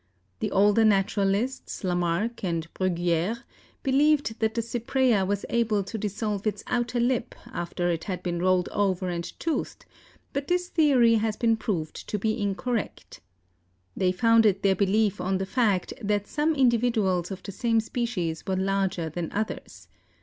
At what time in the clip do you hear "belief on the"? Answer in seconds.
14.75-15.45